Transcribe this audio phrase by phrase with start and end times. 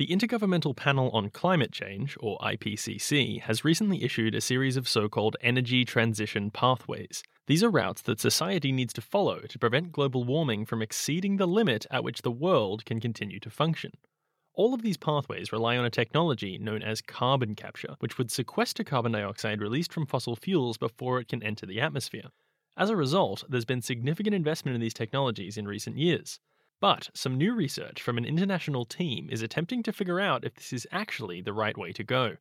[0.00, 5.10] The Intergovernmental Panel on Climate Change, or IPCC, has recently issued a series of so
[5.10, 7.22] called energy transition pathways.
[7.48, 11.46] These are routes that society needs to follow to prevent global warming from exceeding the
[11.46, 13.92] limit at which the world can continue to function.
[14.54, 18.82] All of these pathways rely on a technology known as carbon capture, which would sequester
[18.82, 22.30] carbon dioxide released from fossil fuels before it can enter the atmosphere.
[22.74, 26.40] As a result, there's been significant investment in these technologies in recent years.
[26.80, 30.72] But some new research from an international team is attempting to figure out if this
[30.72, 32.36] is actually the right way to go.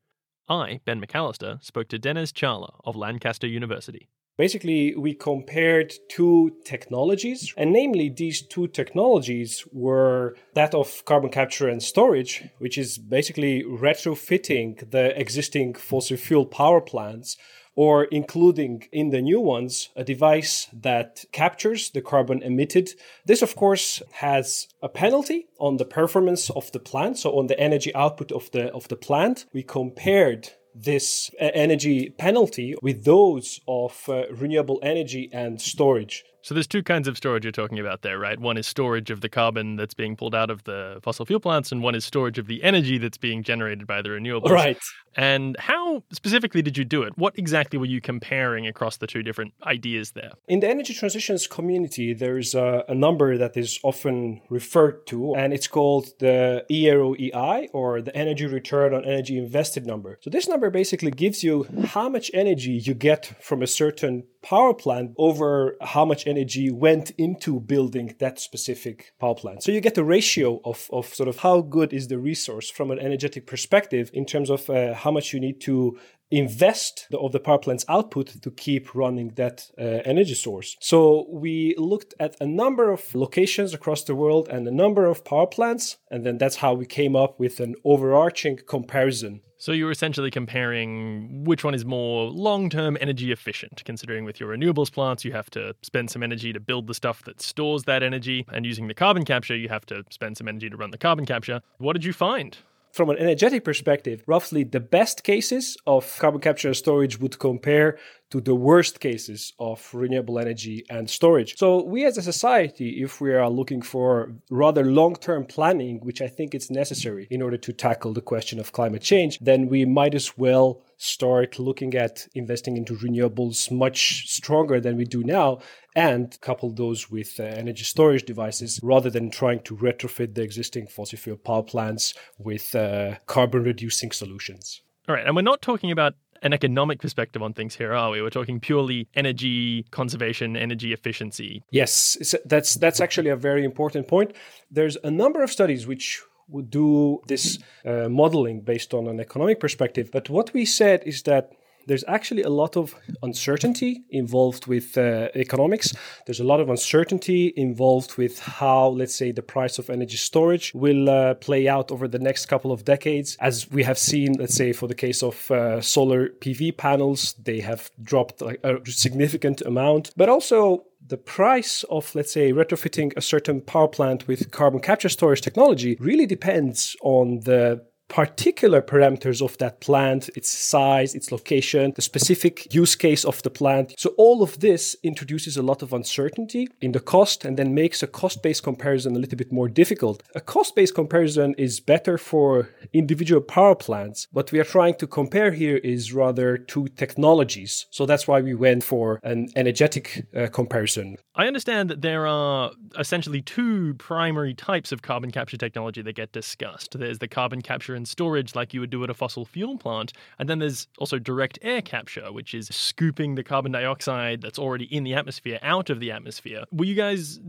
[0.48, 4.10] I, Ben McAllister, spoke to Denes Csala of Lancaster University.
[4.40, 11.68] Basically, we compared two technologies, and namely, these two technologies were that of carbon capture
[11.68, 17.36] and storage, which is basically retrofitting the existing fossil fuel power plants
[17.76, 22.94] or including in the new ones a device that captures the carbon emitted.
[23.26, 27.60] This, of course, has a penalty on the performance of the plant, so on the
[27.60, 29.46] energy output of the of the plant.
[29.54, 36.24] We compared this uh, energy penalty with those of uh, renewable energy and storage.
[36.42, 38.40] So there's two kinds of storage you're talking about there, right?
[38.40, 41.72] One is storage of the carbon that's being pulled out of the fossil fuel plants,
[41.72, 44.50] and one is storage of the energy that's being generated by the renewables.
[44.50, 44.78] Right.
[45.16, 47.18] And how specifically did you do it?
[47.18, 50.32] What exactly were you comparing across the two different ideas there?
[50.48, 55.54] In the energy transitions community, there's a, a number that is often referred to, and
[55.54, 60.20] it's called the EROEI, or the Energy Return on Energy Invested number.
[60.22, 64.74] So this number basically gives you how much energy you get from a certain power
[64.74, 69.64] plant over how much energy went into building that specific power plant.
[69.64, 72.92] So you get a ratio of, of sort of how good is the resource from
[72.92, 76.00] an energetic perspective in terms of uh, how much you need to
[76.32, 80.78] invest the, of the power plant's output to keep running that uh, energy source.
[80.80, 85.26] So we looked at a number of locations across the world and a number of
[85.26, 89.42] power plants, and then that's how we came up with an overarching comparison.
[89.62, 94.90] So you're essentially comparing which one is more long-term energy efficient, considering with your renewables
[94.90, 98.46] plants you have to spend some energy to build the stuff that stores that energy,
[98.54, 101.26] and using the carbon capture you have to spend some energy to run the carbon
[101.26, 101.62] capture.
[101.78, 102.58] What did you find?
[102.92, 107.98] From an energetic perspective, roughly the best cases of carbon capture and storage would compare
[108.32, 111.58] to the worst cases of renewable energy and storage.
[111.58, 116.28] So we as a society, if we are looking for rather long-term planning, which I
[116.28, 120.14] think is necessary in order to tackle the question of climate change, then we might
[120.14, 125.60] as well start looking at investing into renewables much stronger than we do now
[125.96, 130.88] and couple those with uh, energy storage devices rather than trying to retrofit the existing
[130.88, 134.82] fossil fuel power plants with uh, carbon reducing solutions.
[135.08, 138.22] All right, and we're not talking about an economic perspective on things here, are we?
[138.22, 141.64] We're talking purely energy conservation, energy efficiency.
[141.72, 144.34] Yes, that's that's actually a very important point.
[144.72, 149.60] There's a number of studies which would do this uh, modeling based on an economic
[149.60, 151.52] perspective, but what we said is that
[151.90, 155.92] there's actually a lot of uncertainty involved with uh, economics.
[156.28, 160.72] There's a lot of uncertainty involved with how, let's say, the price of energy storage
[160.76, 163.38] will uh, play out over the next couple of decades.
[163.42, 167.60] As we have seen, let's say, for the case of uh, solar PV panels, they
[167.62, 170.12] have dropped like, a significant amount.
[170.16, 175.10] But also, the price of, let's say, retrofitting a certain power plant with carbon capture
[175.10, 181.94] storage technology really depends on the particular parameters of that plant, its size, its location,
[181.96, 183.94] the specific use case of the plant.
[183.98, 188.04] So all of this introduces a lot of uncertainty in the cost and then makes
[188.04, 190.24] a cost-based comparison a little bit more difficult.
[190.36, 194.28] A cost-based comparison is better for individual power plants.
[194.32, 197.86] What we are trying to compare here is rather two technologies.
[197.92, 201.18] So that's why we went for an energetic uh, comparison.
[201.36, 206.32] I understand that there are essentially two primary types of carbon capture technology that get
[206.32, 206.98] discussed.
[206.98, 210.14] There's the carbon capture and storage like you would do at a fossil fuel plant.
[210.40, 214.86] And then there's also direct air capture, which is scooping the carbon dioxide that's already
[214.86, 216.64] in the atmosphere out of the atmosphere.
[216.72, 217.40] Were you guys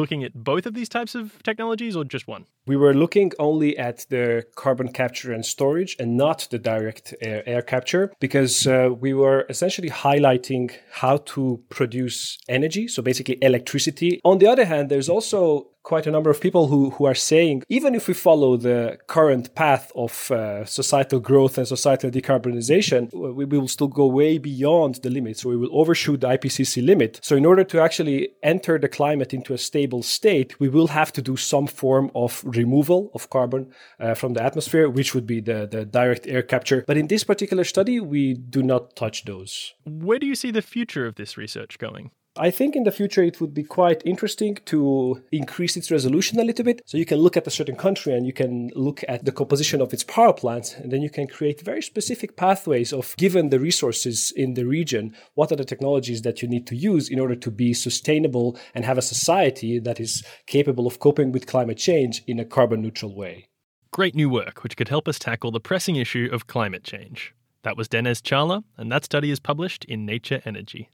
[0.00, 2.44] looking at both of these types of technologies or just one?
[2.66, 7.42] We were looking only at the carbon capture and storage and not the direct air,
[7.46, 14.20] air capture because uh, we were essentially highlighting how to produce energy, so basically electricity.
[14.24, 17.62] On the other hand, there's also quite a number of people who, who are saying
[17.68, 23.44] even if we follow the current path of uh, societal growth and societal decarbonization, we,
[23.44, 25.38] we, will still go way beyond the limit.
[25.38, 27.20] So we will overshoot the IPCC limit.
[27.22, 31.12] So in order to actually enter the climate into a stable state, we will have
[31.12, 35.40] to do some form of removal of carbon uh, from the atmosphere, which would be
[35.40, 36.82] the, the direct air capture.
[36.86, 39.74] But in this particular study, we do not touch those.
[39.84, 42.10] Where do you see the future of this research going?
[42.36, 46.44] I think in the future it would be quite interesting to increase its resolution a
[46.44, 46.82] little bit.
[46.84, 49.80] So you can look at a certain country and you can look at the composition
[49.80, 53.60] of its power plants, and then you can create very specific pathways of given the
[53.60, 57.36] resources in the region, what are the technologies that you need to use in order
[57.36, 62.24] to be sustainable and have a society that is capable of coping with climate change
[62.26, 63.46] in a carbon neutral way.
[63.92, 67.32] Great new work which could help us tackle the pressing issue of climate change.
[67.62, 70.90] That was Denes Csala, and that study is published in Nature Energy.